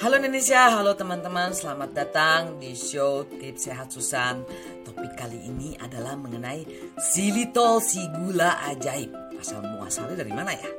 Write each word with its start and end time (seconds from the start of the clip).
Halo 0.00 0.16
Indonesia, 0.16 0.80
halo 0.80 0.96
teman-teman, 0.96 1.52
selamat 1.52 1.92
datang 1.92 2.56
di 2.56 2.72
show 2.72 3.28
Tips 3.36 3.68
Sehat 3.68 3.92
Susan. 3.92 4.40
Topik 4.80 5.12
kali 5.12 5.36
ini 5.44 5.76
adalah 5.76 6.16
mengenai 6.16 6.64
silitol 6.96 7.84
si 7.84 8.00
gula 8.08 8.64
ajaib. 8.72 9.12
Asal 9.36 9.60
muasalnya 9.60 10.24
dari 10.24 10.32
mana 10.32 10.56
ya? 10.56 10.72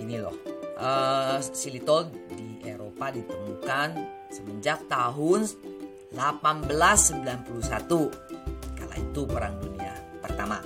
Ini 0.00 0.16
loh, 0.24 0.32
uh, 0.80 1.44
silitol 1.44 2.08
di 2.32 2.64
Eropa 2.64 3.12
ditemukan 3.12 4.00
semenjak 4.32 4.88
tahun 4.88 5.44
1891. 6.16 7.36
Kala 8.80 8.96
itu 8.96 9.28
Perang 9.28 9.60
Dunia 9.60 9.92
Pertama. 10.24 10.56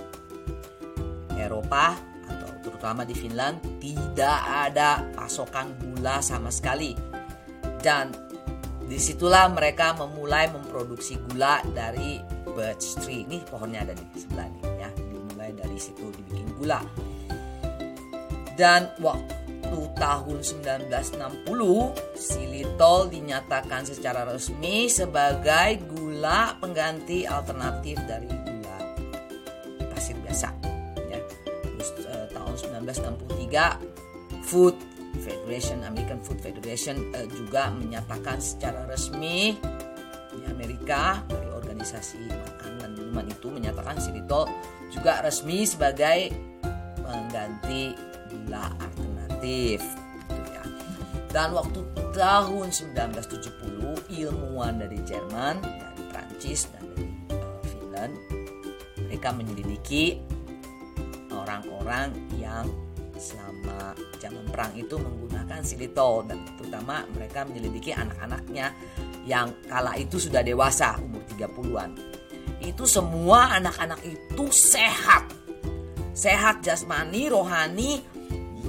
Eropa 1.34 1.98
atau 2.30 2.62
terutama 2.62 3.02
di 3.02 3.18
Finland 3.18 3.58
tidak 3.82 4.38
ada 4.70 5.02
pasokan 5.19 5.74
gula 5.83 6.23
sama 6.23 6.55
sekali 6.55 7.05
dan 7.86 8.10
di 8.90 8.98
situlah 8.98 9.46
mereka 9.46 9.94
memulai 9.94 10.50
memproduksi 10.50 11.22
gula 11.30 11.62
dari 11.70 12.18
birch 12.50 12.98
tree. 12.98 13.22
Ini 13.22 13.46
pohonnya 13.46 13.86
ada 13.86 13.94
di 13.94 14.02
sebelah 14.18 14.50
ini 14.50 14.62
ya. 14.82 14.90
Dimulai 14.90 15.54
dari 15.54 15.78
situ 15.78 16.10
dibikin 16.10 16.50
gula. 16.58 16.82
Dan 18.58 18.91
waktu 18.98 19.78
tahun 19.94 20.38
1960 20.42 21.46
silitol 22.18 23.06
dinyatakan 23.06 23.86
secara 23.86 24.27
resmi 24.27 24.91
sebagai 24.91 25.78
gula 25.86 26.58
pengganti 26.58 27.22
alternatif 27.22 28.02
dari 28.06 28.27
gula 28.27 28.78
pasir 29.94 30.18
biasa 30.27 30.48
ya. 31.10 31.18
Terus 31.62 31.91
eh, 32.02 32.27
tahun 32.34 32.55
1963 32.86 34.42
food 34.46 34.78
Federation 35.56 35.88
American 35.88 36.20
Food 36.20 36.44
Federation 36.44 36.97
uh, 37.17 37.25
juga 37.33 37.72
menyatakan 37.72 38.36
secara 38.44 38.84
resmi 38.84 39.56
di 40.36 40.44
Amerika 40.53 41.25
dari 41.25 41.48
organisasi 41.48 42.28
makanan 42.28 42.77
dan 42.77 42.91
minuman 42.92 43.25
itu 43.33 43.48
menyatakan 43.48 43.97
xylitol 43.97 44.45
juga 44.92 45.25
resmi 45.25 45.64
sebagai 45.64 46.28
pengganti 47.00 47.97
gula 48.28 48.69
alternatif 48.84 49.80
gitu 49.80 50.45
ya. 50.45 50.64
Dan 51.33 51.56
waktu 51.56 51.80
tahun 52.12 52.69
1970 52.69 54.12
ilmuwan 54.12 54.77
dari 54.77 55.00
Jerman, 55.08 55.64
dari 55.64 56.02
Prancis 56.12 56.69
dan 56.69 56.84
dari 56.92 57.08
uh, 57.33 57.56
Finland 57.64 58.12
mereka 59.08 59.33
menyelidiki 59.33 60.20
orang-orang 61.33 62.12
yang 62.36 62.69
selama 63.17 63.97
zaman 64.20 64.45
perang 64.53 64.72
itu 64.77 64.97
menggunakan 64.97 65.61
silitol 65.64 66.25
dan 66.28 66.45
terutama 66.56 67.05
mereka 67.12 67.45
menyelidiki 67.48 67.92
anak-anaknya 67.97 68.73
yang 69.27 69.50
kala 69.67 69.97
itu 69.98 70.20
sudah 70.20 70.41
dewasa 70.45 70.97
umur 71.03 71.23
30-an. 71.34 71.91
Itu 72.62 72.89
semua 72.89 73.56
anak-anak 73.58 74.00
itu 74.06 74.45
sehat. 74.53 75.28
Sehat 76.17 76.64
jasmani, 76.64 77.28
rohani, 77.28 78.00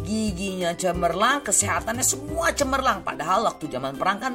giginya 0.04 0.76
cemerlang, 0.76 1.44
kesehatannya 1.44 2.04
semua 2.04 2.52
cemerlang. 2.52 3.04
Padahal 3.04 3.48
waktu 3.48 3.72
zaman 3.72 3.96
perang 3.96 4.20
kan 4.20 4.34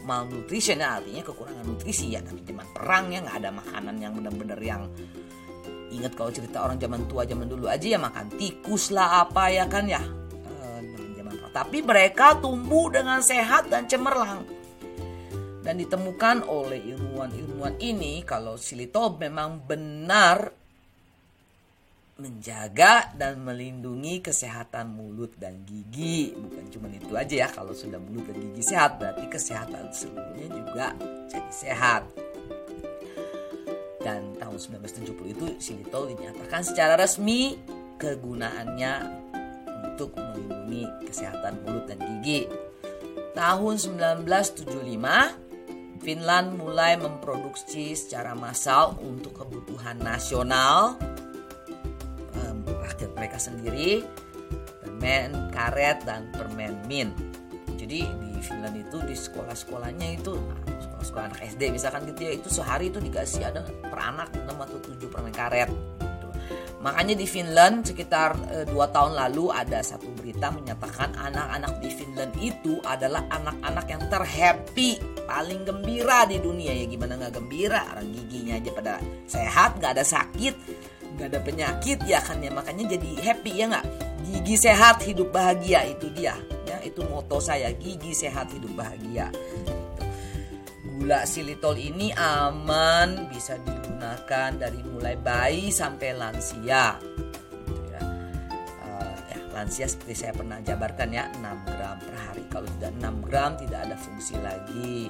malnutrition 0.00 0.80
ya 0.80 0.98
artinya 0.98 1.22
kekurangan 1.22 1.64
nutrisi 1.66 2.14
ya. 2.14 2.20
Tapi 2.22 2.42
zaman 2.42 2.66
perang 2.74 3.14
ya 3.14 3.22
nggak 3.22 3.36
ada 3.42 3.50
makanan 3.54 3.96
yang 4.02 4.12
benar-benar 4.18 4.60
yang 4.62 4.82
Ingat 5.90 6.12
kalau 6.14 6.30
cerita 6.30 6.62
orang 6.62 6.78
zaman 6.78 7.04
tua 7.10 7.26
zaman 7.26 7.50
dulu 7.50 7.66
aja 7.66 7.86
ya 7.86 7.98
makan 7.98 8.30
tikus 8.38 8.94
lah 8.94 9.26
apa 9.26 9.50
ya 9.50 9.66
kan 9.66 9.84
ya. 9.90 9.98
Eh, 9.98 10.80
zaman 11.18 11.34
Tapi 11.50 11.78
mereka 11.82 12.38
tumbuh 12.38 12.88
dengan 12.94 13.18
sehat 13.18 13.66
dan 13.66 13.90
cemerlang. 13.90 14.46
Dan 15.60 15.76
ditemukan 15.76 16.48
oleh 16.48 16.80
ilmuwan-ilmuwan 16.96 17.76
ini 17.82 18.24
kalau 18.24 18.56
silitol 18.56 19.20
memang 19.20 19.60
benar 19.60 20.56
menjaga 22.20 23.16
dan 23.16 23.40
melindungi 23.40 24.20
kesehatan 24.20 24.92
mulut 24.92 25.36
dan 25.40 25.64
gigi. 25.64 26.36
Bukan 26.36 26.64
cuma 26.68 26.86
itu 26.92 27.12
aja 27.16 27.34
ya, 27.44 27.48
kalau 27.48 27.72
sudah 27.72 27.96
mulut 27.96 28.28
dan 28.28 28.36
gigi 28.40 28.62
sehat 28.72 29.00
berarti 29.00 29.24
kesehatan 29.26 29.88
seluruhnya 29.90 30.48
juga 30.52 30.86
jadi 31.28 31.52
sehat 31.52 32.02
dan 34.00 34.32
1970 34.60 35.32
itu 35.32 35.46
silitol 35.56 36.12
dinyatakan 36.12 36.60
secara 36.60 37.00
resmi 37.00 37.56
kegunaannya 37.96 38.92
untuk 39.88 40.12
melindungi 40.14 40.84
kesehatan 41.08 41.64
mulut 41.64 41.88
dan 41.88 41.98
gigi. 42.00 42.44
Tahun 43.32 43.74
1975 43.80 44.68
Finland 46.00 46.56
mulai 46.56 46.96
memproduksi 46.96 47.92
secara 47.92 48.32
massal 48.36 48.96
untuk 49.04 49.44
kebutuhan 49.44 50.00
nasional 50.00 50.96
rakyat 53.00 53.16
mereka 53.16 53.38
sendiri 53.40 54.04
permen 54.84 55.32
karet 55.56 56.04
dan 56.04 56.28
permen 56.36 56.76
mint. 56.84 57.16
Jadi 57.80 58.04
di 58.04 58.40
Finland 58.44 58.76
itu 58.76 59.00
di 59.08 59.16
sekolah-sekolahnya 59.16 60.20
itu 60.20 60.36
sekolah 61.10 61.34
anak 61.34 61.42
SD 61.42 61.74
misalkan 61.74 62.06
gitu 62.06 62.20
ya 62.22 62.32
itu 62.38 62.46
sehari 62.46 62.94
itu 62.94 63.02
dikasih 63.02 63.42
ada 63.50 63.66
per 63.66 63.98
anak 63.98 64.30
6 64.30 64.46
atau 64.54 64.78
7 64.78 65.10
permen 65.10 65.34
karet. 65.34 65.70
Gitu. 65.70 66.28
makanya 66.80 67.14
di 67.18 67.26
Finland 67.28 67.84
sekitar 67.84 68.32
e, 68.48 68.56
dua 68.64 68.88
tahun 68.88 69.12
lalu 69.12 69.52
ada 69.52 69.84
satu 69.84 70.08
berita 70.16 70.48
menyatakan 70.48 71.12
anak-anak 71.12 71.76
di 71.82 71.90
Finland 71.92 72.32
itu 72.40 72.80
adalah 72.88 73.26
anak-anak 73.28 73.86
yang 73.90 74.02
terhappy 74.08 74.96
paling 75.28 75.60
gembira 75.68 76.24
di 76.24 76.40
dunia. 76.40 76.72
Ya 76.72 76.88
gimana 76.88 77.20
nggak 77.20 77.36
gembira? 77.36 77.84
Orang 77.92 78.08
giginya 78.16 78.56
aja 78.56 78.70
pada 78.72 78.94
sehat 79.28 79.76
nggak 79.76 79.92
ada 79.98 80.04
sakit 80.06 80.54
nggak 81.20 81.26
ada 81.36 81.40
penyakit 81.44 81.98
ya 82.08 82.18
kan 82.24 82.40
ya. 82.40 82.48
Makanya 82.48 82.96
jadi 82.96 83.10
happy 83.28 83.52
ya 83.60 83.66
nggak? 83.68 83.86
Gigi 84.24 84.56
sehat 84.56 85.04
hidup 85.04 85.28
bahagia 85.36 85.84
itu 85.84 86.08
dia. 86.16 86.32
Ya 86.64 86.80
itu 86.80 87.04
moto 87.04 87.42
saya 87.44 87.68
gigi 87.76 88.16
sehat 88.16 88.56
hidup 88.56 88.72
bahagia 88.72 89.28
gula 91.00 91.24
silitol 91.24 91.80
ini 91.80 92.12
aman 92.12 93.32
bisa 93.32 93.56
digunakan 93.56 94.52
dari 94.52 94.84
mulai 94.84 95.16
bayi 95.16 95.72
sampai 95.72 96.12
lansia. 96.12 97.00
Gitu 97.64 97.82
ya. 97.88 98.04
Uh, 98.84 99.16
ya 99.32 99.38
lansia 99.56 99.88
seperti 99.88 100.12
saya 100.28 100.36
pernah 100.36 100.60
jabarkan 100.60 101.08
ya 101.08 101.24
6 101.40 101.40
gram 101.40 101.96
per 102.04 102.16
hari. 102.20 102.44
Kalau 102.52 102.68
tidak 102.76 102.92
6 103.00 103.24
gram 103.24 103.50
tidak 103.56 103.80
ada 103.88 103.96
fungsi 103.96 104.36
lagi. 104.44 105.08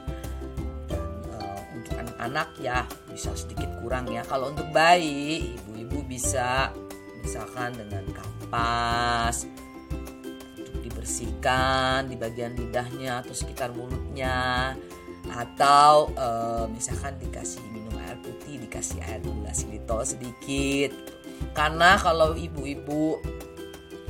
Dan 0.87 1.03
uh, 1.35 1.59
untuk 1.75 1.99
anak-anak 1.99 2.49
ya 2.63 2.87
bisa 3.11 3.35
sedikit 3.35 3.75
kurang 3.83 4.07
ya. 4.15 4.23
Kalau 4.31 4.55
untuk 4.55 4.71
bayi 4.71 5.59
ibu-ibu 5.59 6.07
bisa 6.07 6.71
misalkan 7.19 7.75
dengan 7.75 8.07
kapas 8.15 9.43
untuk 10.55 10.87
dibersihkan 10.87 12.07
di 12.07 12.15
bagian 12.15 12.55
lidahnya 12.55 13.27
atau 13.27 13.35
sekitar 13.35 13.75
mulutnya 13.75 14.79
atau 15.31 16.11
uh, 16.19 16.67
misalkan 16.71 17.15
dikasih 17.23 17.63
minum 17.71 17.95
air 18.03 18.19
putih 18.21 18.59
dikasih 18.61 18.99
air 19.07 19.23
gula 19.23 19.55
silitol 19.55 20.03
sedikit. 20.03 20.91
Karena 21.57 21.97
kalau 21.97 22.37
ibu-ibu 22.37 23.19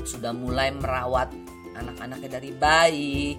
sudah 0.03 0.32
mulai 0.32 0.72
merawat 0.72 1.30
anak-anaknya 1.76 2.41
dari 2.41 2.50
bayi 2.50 3.38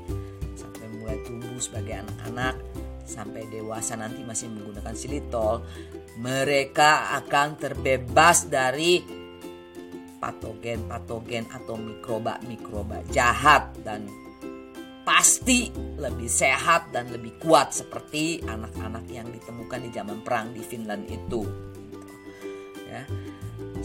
sampai 0.55 0.85
mulai 0.97 1.17
tumbuh 1.25 1.57
sebagai 1.59 2.05
anak-anak 2.05 2.55
sampai 3.03 3.43
dewasa 3.51 3.99
nanti 3.99 4.23
masih 4.23 4.47
menggunakan 4.53 4.95
silitol 4.95 5.65
mereka 6.21 7.17
akan 7.19 7.59
terbebas 7.59 8.47
dari 8.47 9.03
patogen-patogen 10.21 11.49
atau 11.49 11.75
mikroba-mikroba 11.81 13.01
jahat. 13.09 13.73
Dan 13.81 14.05
pasti 15.01 15.73
lebih 16.01 16.25
sehat 16.27 16.89
dan 16.89 17.13
lebih 17.13 17.37
kuat 17.37 17.77
seperti 17.77 18.41
anak-anak 18.41 19.05
yang 19.13 19.29
ditemukan 19.29 19.79
di 19.85 19.89
zaman 19.93 20.25
perang 20.25 20.49
di 20.49 20.65
Finland 20.65 21.05
itu. 21.05 21.45
Ya. 22.89 23.05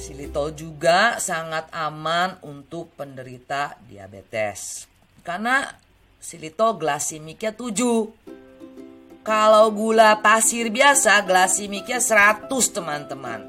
Silitol 0.01 0.57
juga 0.57 1.21
sangat 1.21 1.69
aman 1.77 2.41
untuk 2.45 2.97
penderita 2.97 3.77
diabetes. 3.85 4.89
Karena 5.21 5.69
silitol 6.17 6.81
glasimiknya 6.81 7.53
7. 7.53 9.25
Kalau 9.25 9.67
gula 9.73 10.17
pasir 10.25 10.73
biasa 10.73 11.21
glasimiknya 11.25 12.01
100 12.01 12.49
teman-teman. 12.49 13.41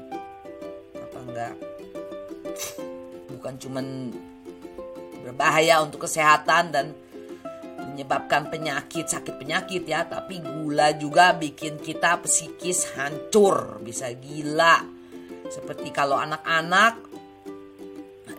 Apa 0.96 1.18
enggak? 1.24 1.54
Bukan 3.32 3.54
cuman 3.62 3.86
berbahaya 5.22 5.84
untuk 5.84 6.08
kesehatan 6.08 6.72
dan 6.72 6.86
menyebabkan 7.98 8.46
penyakit, 8.46 9.10
sakit 9.10 9.42
penyakit 9.42 9.82
ya, 9.82 10.06
tapi 10.06 10.38
gula 10.38 10.94
juga 10.94 11.34
bikin 11.34 11.82
kita 11.82 12.22
psikis 12.22 12.94
hancur, 12.94 13.82
bisa 13.82 14.06
gila. 14.14 14.86
Seperti 15.50 15.90
kalau 15.90 16.14
anak-anak 16.14 17.10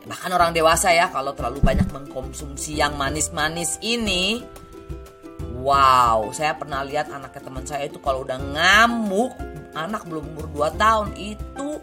bahkan 0.08 0.32
orang 0.32 0.56
dewasa 0.56 0.96
ya 0.96 1.12
kalau 1.12 1.36
terlalu 1.36 1.60
banyak 1.62 1.86
mengkonsumsi 1.92 2.82
yang 2.82 2.98
manis-manis 2.98 3.78
ini 3.86 4.42
wow 5.62 6.34
saya 6.34 6.58
pernah 6.58 6.82
lihat 6.82 7.14
anaknya 7.14 7.42
teman 7.46 7.66
saya 7.68 7.86
itu 7.86 8.02
kalau 8.02 8.26
udah 8.26 8.42
ngamuk 8.42 9.30
anak 9.78 10.02
belum 10.10 10.34
umur 10.34 10.72
2 10.74 10.82
tahun 10.82 11.10
itu 11.14 11.78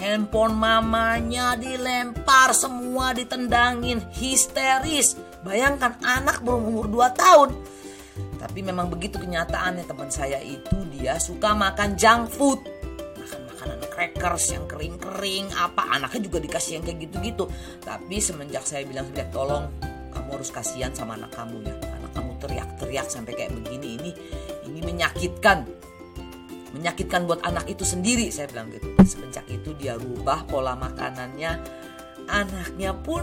handphone 0.00 0.56
mamanya 0.56 1.52
dilempar 1.60 2.56
semua 2.56 3.12
ditendangin 3.12 4.00
histeris 4.16 5.20
bayangkan 5.42 5.98
anak 6.02 6.40
belum 6.42 6.72
umur 6.72 6.86
2 6.88 7.20
tahun. 7.20 7.50
Tapi 8.42 8.58
memang 8.66 8.90
begitu 8.90 9.22
kenyataannya 9.22 9.86
teman 9.86 10.10
saya 10.10 10.42
itu 10.42 10.74
dia 10.90 11.16
suka 11.22 11.54
makan 11.54 11.94
junk 11.94 12.26
food. 12.34 12.60
Crackers 13.92 14.56
yang 14.56 14.66
kering-kering 14.66 15.52
apa 15.54 15.94
anaknya 15.94 16.26
juga 16.26 16.42
dikasih 16.42 16.80
yang 16.80 16.84
kayak 16.84 17.06
gitu-gitu. 17.06 17.44
Tapi 17.84 18.18
semenjak 18.18 18.66
saya 18.66 18.82
bilang 18.82 19.06
semenjak 19.06 19.30
tolong 19.30 19.70
kamu 20.10 20.28
harus 20.34 20.50
kasihan 20.50 20.90
sama 20.90 21.14
anak 21.14 21.30
kamu 21.30 21.62
ya. 21.62 21.76
Anak 22.02 22.10
kamu 22.16 22.30
teriak-teriak 22.42 23.06
sampai 23.06 23.32
kayak 23.36 23.52
begini 23.54 24.00
ini 24.00 24.10
ini 24.66 24.80
menyakitkan. 24.82 25.68
Menyakitkan 26.72 27.28
buat 27.28 27.44
anak 27.46 27.68
itu 27.68 27.84
sendiri 27.86 28.32
saya 28.32 28.50
bilang 28.50 28.72
gitu. 28.74 28.90
Semenjak 29.06 29.46
itu 29.46 29.70
dia 29.78 29.94
rubah 29.94 30.50
pola 30.50 30.74
makanannya. 30.74 31.62
Anaknya 32.26 32.96
pun 32.96 33.22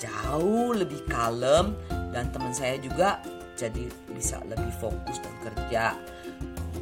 jauh 0.00 0.72
lebih 0.72 1.04
kalem 1.06 1.76
dan 2.10 2.32
teman 2.32 2.50
saya 2.56 2.80
juga 2.80 3.20
jadi 3.54 3.86
bisa 4.16 4.40
lebih 4.48 4.72
fokus 4.80 5.20
dan 5.20 5.34
kerja. 5.44 5.92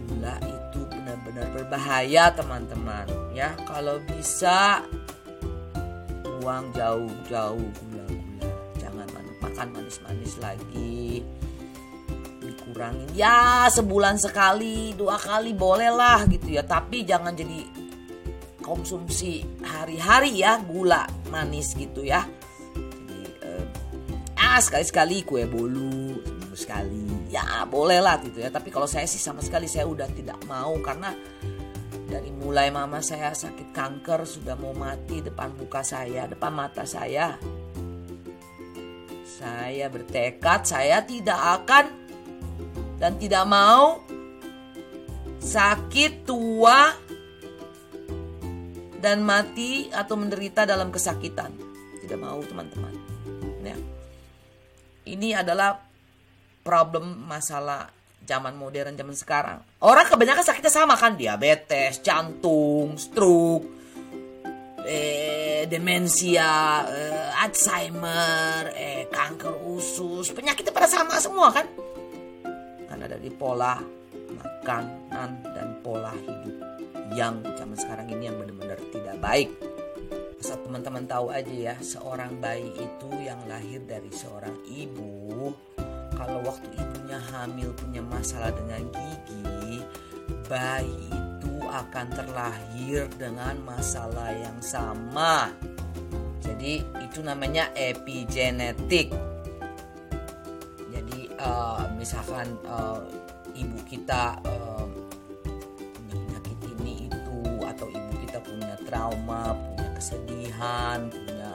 Gula 0.09 0.39
itu 0.47 0.81
benar-benar 0.87 1.51
berbahaya 1.53 2.31
teman-teman. 2.33 3.11
Ya 3.35 3.53
kalau 3.67 3.99
bisa 4.07 4.87
buang 6.23 6.71
jauh-jauh 6.73 7.67
gula-gula. 7.83 8.49
Jangan 8.79 9.09
makan 9.43 9.69
manis-manis 9.75 10.39
lagi. 10.39 11.27
Dikurangin. 12.39 13.11
Ya 13.13 13.67
sebulan 13.69 14.23
sekali 14.23 14.95
dua 14.95 15.19
kali 15.19 15.53
boleh 15.53 15.91
lah 15.91 16.25
gitu 16.31 16.55
ya. 16.55 16.63
Tapi 16.63 17.03
jangan 17.03 17.35
jadi 17.35 17.67
konsumsi 18.63 19.43
hari-hari 19.65 20.45
ya 20.45 20.61
gula 20.63 21.09
manis 21.33 21.73
gitu 21.73 22.05
ya 22.05 22.38
ah 24.49 24.61
sekali-sekali 24.65 25.29
kue 25.29 25.45
bolu 25.45 26.17
sekali. 26.57 27.31
Ya 27.31 27.63
boleh 27.69 28.01
lah 28.01 28.19
gitu 28.25 28.41
ya. 28.41 28.49
Tapi 28.49 28.73
kalau 28.73 28.89
saya 28.89 29.05
sih 29.05 29.21
sama 29.21 29.45
sekali 29.45 29.69
saya 29.69 29.85
udah 29.87 30.09
tidak 30.11 30.41
mau 30.49 30.75
karena 30.81 31.13
dari 32.09 32.33
mulai 32.33 32.73
mama 32.73 33.05
saya 33.05 33.37
sakit 33.37 33.71
kanker 33.77 34.25
sudah 34.25 34.57
mau 34.57 34.73
mati 34.73 35.21
depan 35.21 35.53
muka 35.55 35.85
saya 35.85 36.25
depan 36.25 36.57
mata 36.57 36.89
saya 36.89 37.37
saya 39.29 39.93
bertekad 39.93 40.65
saya 40.65 41.05
tidak 41.05 41.37
akan 41.37 41.87
dan 42.97 43.21
tidak 43.21 43.45
mau 43.47 44.03
sakit 45.39 46.27
tua 46.27 46.91
dan 48.99 49.23
mati 49.23 49.87
atau 49.95 50.19
menderita 50.19 50.67
dalam 50.67 50.91
kesakitan. 50.91 51.55
Tidak 52.03 52.19
mau 52.19 52.43
teman-teman 52.43 52.98
ini 55.15 55.33
adalah 55.33 55.81
problem 56.61 57.25
masalah 57.25 57.89
zaman 58.29 58.53
modern 58.61 58.93
zaman 58.93 59.17
sekarang. 59.17 59.59
Orang 59.81 60.05
kebanyakan 60.05 60.45
sakitnya 60.45 60.73
sama 60.73 61.01
kan, 61.01 61.17
diabetes, 61.17 62.05
jantung, 62.05 63.01
stroke, 63.01 63.65
eh, 64.85 65.65
demensia, 65.65 66.85
eh, 66.85 67.41
Alzheimer, 67.41 68.69
eh, 68.77 69.09
kanker 69.09 69.65
usus, 69.73 70.29
penyakitnya 70.37 70.77
pada 70.77 70.89
sama 70.89 71.17
semua 71.17 71.49
kan? 71.49 71.65
Karena 72.85 73.09
dari 73.09 73.33
pola 73.33 73.81
makanan 74.29 75.31
dan 75.57 75.69
pola 75.81 76.13
hidup 76.13 76.57
yang 77.17 77.41
zaman 77.57 77.77
sekarang 77.81 78.13
ini 78.13 78.29
yang 78.29 78.37
benar-benar 78.37 78.77
tidak 78.93 79.17
baik. 79.25 79.49
Asal 80.39 80.63
teman-teman 80.63 81.05
tahu 81.05 81.35
aja 81.35 81.51
ya, 81.51 81.75
seorang 81.83 82.39
bayi 82.39 82.71
itu 82.79 83.11
yang 83.19 83.43
lahir 83.51 83.83
dari 83.83 84.11
seorang 84.15 84.55
ibu 84.71 85.51
kalau 86.19 86.43
waktu 86.43 86.67
ibunya 86.75 87.23
hamil 87.31 87.71
punya 87.79 88.03
masalah 88.03 88.51
dengan 88.51 88.83
gigi, 88.91 89.79
bayi 90.51 91.07
itu 91.15 91.63
akan 91.63 92.07
terlahir 92.11 93.07
dengan 93.15 93.55
masalah 93.63 94.35
yang 94.35 94.59
sama. 94.59 95.55
Jadi 96.43 96.83
itu 97.07 97.23
namanya 97.23 97.71
epigenetik. 97.79 99.15
Jadi 100.91 101.31
uh, 101.39 101.87
misalkan 101.95 102.51
uh, 102.67 102.99
ibu 103.55 103.79
kita 103.87 104.43
uh, 104.43 104.91
penyakit 106.11 106.59
ini 106.77 107.07
itu 107.07 107.39
atau 107.63 107.87
ibu 107.87 108.13
kita 108.27 108.43
punya 108.43 108.75
trauma, 108.91 109.55
kesedihan, 110.09 111.13
punya 111.13 111.53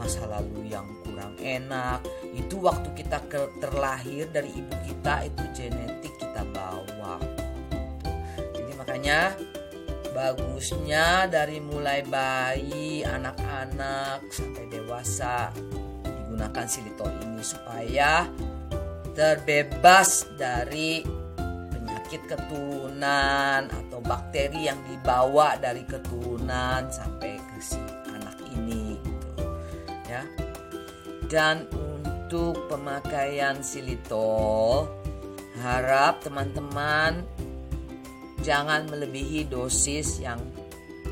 masa 0.00 0.24
lalu 0.24 0.72
yang 0.72 0.88
kurang 1.04 1.36
enak. 1.36 2.00
Itu 2.32 2.64
waktu 2.64 2.96
kita 2.96 3.28
terlahir 3.60 4.24
dari 4.32 4.48
ibu 4.56 4.72
kita 4.88 5.28
itu 5.28 5.44
genetik 5.52 6.16
kita 6.16 6.48
bawa. 6.48 7.20
Jadi 8.56 8.72
makanya 8.72 9.36
bagusnya 10.16 11.28
dari 11.28 11.60
mulai 11.60 12.00
bayi 12.08 13.04
anak-anak 13.04 14.24
sampai 14.32 14.64
dewasa 14.72 15.52
digunakan 16.00 16.64
silitol 16.64 17.12
ini 17.20 17.44
supaya 17.44 18.24
terbebas 19.12 20.24
dari 20.40 21.04
penyakit 21.68 22.24
keturunan 22.24 23.68
atau 23.68 24.00
bakteri 24.00 24.72
yang 24.72 24.80
dibawa 24.88 25.60
dari 25.60 25.84
keturunan 25.84 26.88
sampai 26.88 27.37
si 27.60 27.78
anak 28.10 28.38
ini 28.54 28.96
gitu 28.98 29.44
ya. 30.08 30.22
Dan 31.28 31.68
untuk 31.68 32.70
pemakaian 32.72 33.60
silitol 33.60 34.88
harap 35.60 36.22
teman-teman 36.24 37.26
jangan 38.40 38.86
melebihi 38.88 39.50
dosis 39.50 40.22
yang 40.22 40.38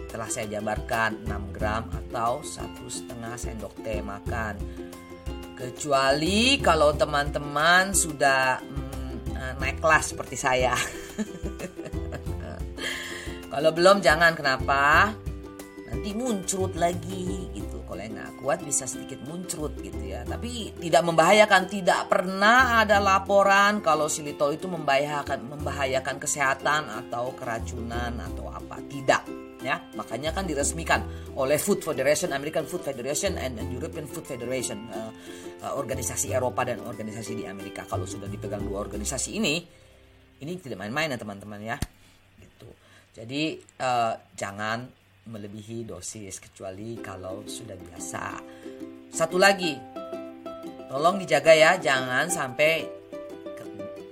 telah 0.06 0.30
saya 0.30 0.56
jabarkan 0.56 1.26
6 1.28 1.54
gram 1.54 1.84
atau 1.92 2.40
satu 2.40 2.88
setengah 2.88 3.34
sendok 3.36 3.74
teh 3.84 4.00
makan. 4.00 4.56
Kecuali 5.56 6.60
kalau 6.60 6.92
teman-teman 6.96 7.92
sudah 7.92 8.60
hmm, 8.60 9.56
naik 9.60 9.80
kelas 9.80 10.12
seperti 10.12 10.36
saya. 10.36 10.76
Kalau 13.56 13.72
belum 13.72 14.04
jangan. 14.04 14.36
Kenapa 14.36 15.16
nanti 15.96 16.12
muncul 16.12 16.68
lagi 16.76 17.48
gitu. 17.56 17.80
Kalau 17.88 17.96
yang 18.04 18.20
nggak 18.20 18.44
kuat 18.44 18.60
bisa 18.60 18.84
sedikit 18.84 19.16
muncrut 19.24 19.72
gitu 19.80 19.96
ya. 20.04 20.28
Tapi 20.28 20.76
tidak 20.76 21.02
membahayakan. 21.08 21.62
Tidak 21.72 22.00
pernah 22.12 22.84
ada 22.84 23.00
laporan 23.00 23.80
kalau 23.80 24.04
silitol 24.04 24.52
itu 24.52 24.68
membahayakan 24.68 25.56
membahayakan 25.56 26.20
kesehatan 26.20 26.92
atau 26.92 27.32
keracunan 27.32 28.12
atau 28.20 28.52
apa. 28.52 28.76
Tidak 28.84 29.22
ya. 29.64 29.80
Makanya 29.96 30.36
kan 30.36 30.44
diresmikan 30.44 31.32
oleh 31.32 31.56
Food 31.56 31.80
Federation 31.80 32.36
American 32.36 32.68
Food 32.68 32.84
Federation 32.84 33.40
and 33.40 33.56
European 33.72 34.04
Food 34.04 34.28
Federation 34.28 34.92
uh, 34.92 35.08
uh, 35.64 35.72
organisasi 35.80 36.36
Eropa 36.36 36.68
dan 36.68 36.84
organisasi 36.84 37.40
di 37.40 37.44
Amerika. 37.48 37.88
Kalau 37.88 38.04
sudah 38.04 38.28
dipegang 38.28 38.60
dua 38.68 38.84
organisasi 38.84 39.32
ini 39.32 39.64
ini 40.44 40.52
tidak 40.60 40.84
main-main 40.84 41.08
ya 41.08 41.16
teman-teman 41.16 41.60
ya. 41.64 41.80
Gitu. 42.36 42.68
Jadi 43.16 43.64
uh, 43.80 44.12
jangan 44.36 45.05
melebihi 45.26 45.86
dosis 45.86 46.38
kecuali 46.38 46.98
kalau 47.02 47.42
sudah 47.46 47.74
biasa. 47.74 48.24
Satu 49.10 49.36
lagi, 49.36 49.74
tolong 50.86 51.18
dijaga 51.18 51.52
ya, 51.52 51.70
jangan 51.78 52.30
sampai 52.30 52.86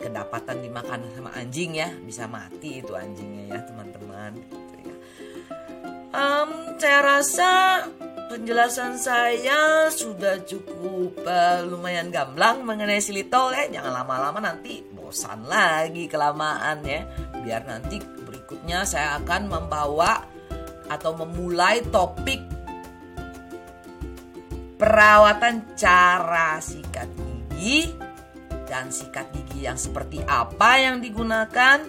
kedapatan 0.02 0.60
dimakan 0.60 1.00
sama 1.16 1.30
anjing 1.32 1.80
ya, 1.80 1.88
bisa 2.04 2.28
mati 2.28 2.84
itu 2.84 2.92
anjingnya 2.92 3.56
ya 3.56 3.60
teman-teman. 3.64 4.32
Um, 6.14 6.78
saya 6.78 7.00
rasa 7.02 7.50
penjelasan 8.30 9.00
saya 9.00 9.90
sudah 9.90 10.46
cukup 10.46 11.18
uh, 11.26 11.64
lumayan 11.66 12.12
gamblang 12.14 12.62
mengenai 12.62 13.02
silitol 13.02 13.50
ya. 13.50 13.80
Jangan 13.80 14.04
lama-lama 14.04 14.38
nanti 14.38 14.84
bosan 14.94 15.42
lagi 15.48 16.06
kelamaan 16.06 16.86
ya. 16.86 17.02
Biar 17.42 17.66
nanti 17.66 17.98
berikutnya 17.98 18.86
saya 18.86 19.18
akan 19.18 19.50
membawa 19.50 20.33
atau 20.94 21.18
memulai 21.18 21.82
topik 21.90 22.40
perawatan 24.78 25.74
cara 25.74 26.58
sikat 26.62 27.10
gigi 27.14 27.90
dan 28.66 28.90
sikat 28.90 29.30
gigi 29.30 29.66
yang 29.66 29.78
seperti 29.78 30.22
apa 30.24 30.80
yang 30.82 30.98
digunakan, 30.98 31.84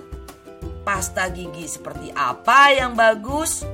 pasta 0.86 1.32
gigi 1.34 1.66
seperti 1.66 2.14
apa 2.14 2.74
yang 2.76 2.94
bagus, 2.94 3.66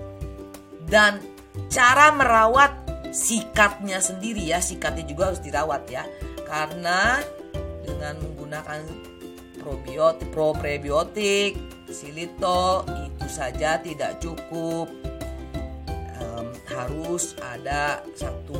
dan 0.88 1.19
cara 1.67 2.13
merawat 2.15 2.71
sikatnya 3.11 4.00
sendiri 4.00 4.53
ya. 4.53 4.63
Sikatnya 4.63 5.03
juga 5.03 5.33
harus 5.33 5.43
dirawat 5.43 5.83
ya. 5.91 6.07
Karena 6.47 7.19
dengan 7.83 8.15
menggunakan 8.21 8.79
probiotik 9.59 10.29
probiotik 10.33 11.53
silito 11.91 12.88
itu 12.88 13.27
saja 13.29 13.77
tidak 13.77 14.17
cukup 14.23 15.00
harus 16.71 17.35
ada 17.43 18.01
satu 18.15 18.55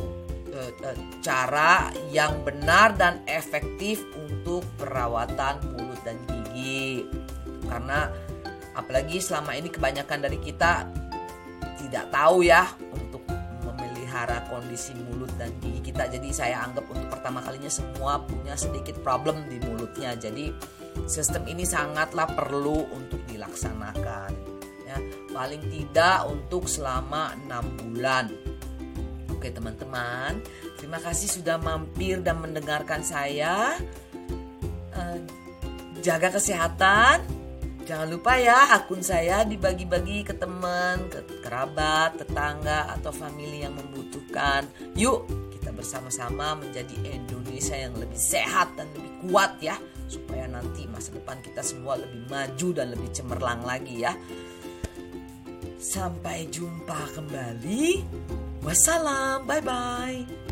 uh, 0.52 0.72
uh, 0.84 0.96
cara 1.24 1.90
yang 2.12 2.44
benar 2.44 2.94
dan 2.94 3.24
efektif 3.26 4.04
untuk 4.16 4.64
perawatan 4.76 5.58
mulut 5.72 6.00
dan 6.04 6.16
gigi. 6.28 7.08
Karena 7.66 8.12
apalagi 8.76 9.20
selama 9.20 9.56
ini 9.56 9.72
kebanyakan 9.72 10.18
dari 10.20 10.38
kita 10.40 10.86
tidak 11.80 12.08
tahu 12.12 12.44
ya 12.44 12.68
untuk 12.92 13.24
memelihara 13.64 14.44
kondisi 14.52 14.92
mulut 14.94 15.32
dan 15.40 15.50
gigi 15.64 15.92
kita. 15.92 16.08
Jadi 16.08 16.28
saya 16.30 16.62
anggap 16.62 16.84
untuk 16.92 17.08
pertama 17.08 17.40
kalinya 17.40 17.72
semua 17.72 18.20
punya 18.22 18.54
sedikit 18.54 19.00
problem 19.00 19.48
di 19.48 19.58
mulutnya. 19.64 20.12
Jadi 20.14 20.52
sistem 21.08 21.48
ini 21.48 21.64
sangatlah 21.64 22.28
perlu 22.28 22.84
untuk 22.92 23.24
dilaksanakan 23.24 24.30
ya 24.84 24.96
paling 25.32 25.64
tidak 25.72 26.28
untuk 26.28 26.68
selama 26.68 27.34
enam 27.44 27.64
bulan. 27.80 28.30
Oke 29.32 29.50
teman-teman 29.50 30.38
terima 30.82 30.98
kasih 30.98 31.40
sudah 31.40 31.56
mampir 31.62 32.20
dan 32.20 32.38
mendengarkan 32.42 33.00
saya. 33.02 33.74
Uh, 34.92 35.18
jaga 36.02 36.34
kesehatan. 36.34 37.22
Jangan 37.82 38.10
lupa 38.10 38.38
ya 38.38 38.78
akun 38.78 39.02
saya 39.02 39.42
dibagi-bagi 39.42 40.22
ke 40.22 40.38
teman 40.38 41.02
ke 41.10 41.42
kerabat 41.42 42.14
tetangga 42.18 42.90
atau 42.98 43.10
family 43.10 43.66
yang 43.66 43.74
membutuhkan. 43.74 44.66
Yuk 44.94 45.26
kita 45.54 45.74
bersama-sama 45.74 46.58
menjadi 46.58 46.94
Indonesia 47.06 47.74
yang 47.78 47.94
lebih 47.98 48.18
sehat 48.18 48.74
dan 48.74 48.90
lebih 48.94 49.12
kuat 49.26 49.58
ya. 49.58 49.78
Supaya 50.10 50.50
nanti 50.50 50.86
masa 50.90 51.14
depan 51.14 51.38
kita 51.42 51.62
semua 51.62 51.98
lebih 51.98 52.26
maju 52.30 52.68
dan 52.74 52.86
lebih 52.94 53.10
cemerlang 53.14 53.62
lagi 53.62 54.02
ya. 54.02 54.14
Sampai 55.82 56.46
jumpa 56.46 57.10
kembali. 57.10 58.06
Wassalam, 58.62 59.42
bye 59.50 59.58
bye. 59.58 60.51